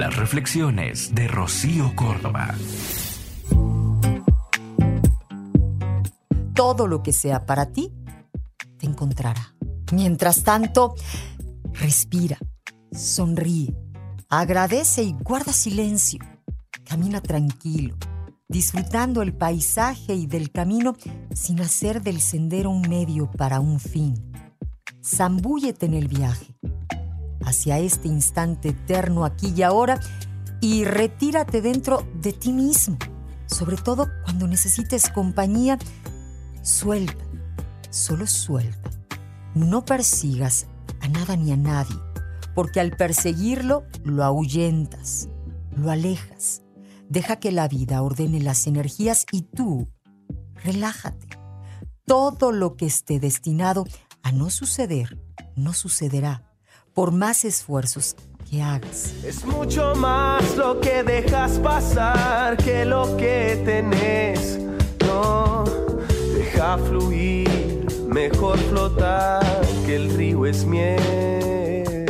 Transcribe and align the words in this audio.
Las 0.00 0.16
reflexiones 0.16 1.14
de 1.14 1.28
Rocío 1.28 1.94
Córdoba. 1.94 2.54
Todo 6.54 6.86
lo 6.86 7.02
que 7.02 7.12
sea 7.12 7.44
para 7.44 7.66
ti 7.66 7.92
te 8.78 8.86
encontrará. 8.86 9.54
Mientras 9.92 10.42
tanto, 10.42 10.94
respira, 11.74 12.38
sonríe, 12.90 13.76
agradece 14.30 15.02
y 15.02 15.12
guarda 15.12 15.52
silencio. 15.52 16.20
Camina 16.86 17.20
tranquilo, 17.20 17.94
disfrutando 18.48 19.20
el 19.20 19.34
paisaje 19.34 20.14
y 20.14 20.26
del 20.26 20.50
camino 20.50 20.96
sin 21.34 21.60
hacer 21.60 22.00
del 22.00 22.22
sendero 22.22 22.70
un 22.70 22.88
medio 22.88 23.30
para 23.30 23.60
un 23.60 23.78
fin. 23.78 24.32
Zambúllete 25.04 25.84
en 25.84 25.92
el 25.92 26.08
viaje 26.08 26.56
hacia 27.60 27.78
este 27.78 28.08
instante 28.08 28.70
eterno 28.70 29.26
aquí 29.26 29.52
y 29.54 29.62
ahora 29.62 30.00
y 30.62 30.84
retírate 30.84 31.60
dentro 31.60 32.06
de 32.14 32.32
ti 32.32 32.52
mismo, 32.52 32.96
sobre 33.44 33.76
todo 33.76 34.08
cuando 34.24 34.46
necesites 34.46 35.10
compañía, 35.10 35.78
suelta, 36.62 37.22
solo 37.90 38.26
suelta. 38.26 38.90
No 39.54 39.84
persigas 39.84 40.68
a 41.02 41.08
nada 41.08 41.36
ni 41.36 41.52
a 41.52 41.58
nadie, 41.58 41.96
porque 42.54 42.80
al 42.80 42.96
perseguirlo 42.96 43.84
lo 44.04 44.24
ahuyentas, 44.24 45.28
lo 45.76 45.90
alejas. 45.90 46.62
Deja 47.10 47.36
que 47.36 47.52
la 47.52 47.68
vida 47.68 48.00
ordene 48.00 48.40
las 48.40 48.66
energías 48.66 49.26
y 49.32 49.42
tú 49.42 49.86
relájate. 50.64 51.28
Todo 52.06 52.52
lo 52.52 52.76
que 52.76 52.86
esté 52.86 53.20
destinado 53.20 53.84
a 54.22 54.32
no 54.32 54.48
suceder, 54.48 55.20
no 55.56 55.74
sucederá 55.74 56.49
por 56.94 57.12
más 57.12 57.44
esfuerzos 57.44 58.16
que 58.50 58.62
hagas. 58.62 59.14
Es 59.24 59.44
mucho 59.44 59.94
más 59.94 60.56
lo 60.56 60.80
que 60.80 61.02
dejas 61.02 61.58
pasar 61.58 62.56
que 62.56 62.84
lo 62.84 63.16
que 63.16 63.60
tenés. 63.64 64.58
No, 65.06 65.64
deja 66.34 66.78
fluir, 66.78 67.86
mejor 68.08 68.58
flotar 68.58 69.44
que 69.86 69.96
el 69.96 70.16
río 70.16 70.46
es 70.46 70.64
miel. 70.64 72.06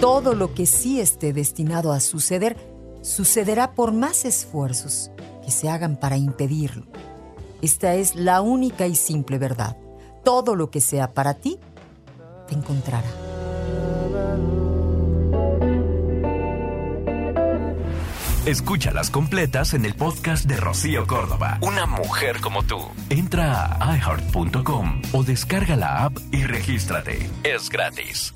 Todo 0.00 0.34
lo 0.34 0.54
que 0.54 0.66
sí 0.66 1.00
esté 1.00 1.32
destinado 1.32 1.92
a 1.92 2.00
suceder, 2.00 2.56
sucederá 3.00 3.72
por 3.72 3.92
más 3.92 4.24
esfuerzos 4.24 5.10
que 5.42 5.50
se 5.50 5.68
hagan 5.68 5.96
para 5.96 6.16
impedirlo. 6.16 6.86
Esta 7.62 7.94
es 7.94 8.14
la 8.14 8.42
única 8.42 8.86
y 8.86 8.94
simple 8.94 9.38
verdad. 9.38 9.78
Todo 10.22 10.54
lo 10.56 10.70
que 10.70 10.82
sea 10.82 11.14
para 11.14 11.34
ti, 11.34 11.58
te 12.46 12.54
encontrará. 12.54 13.23
Escúchalas 18.46 19.10
completas 19.10 19.72
en 19.72 19.86
el 19.86 19.94
podcast 19.94 20.44
de 20.44 20.58
Rocío 20.58 21.06
Córdoba. 21.06 21.56
Una 21.62 21.86
mujer 21.86 22.42
como 22.42 22.62
tú. 22.62 22.76
Entra 23.08 23.74
a 23.80 23.96
iheart.com 23.96 25.00
o 25.12 25.24
descarga 25.24 25.76
la 25.76 26.04
app 26.04 26.18
y 26.30 26.44
regístrate. 26.44 27.30
Es 27.42 27.70
gratis. 27.70 28.34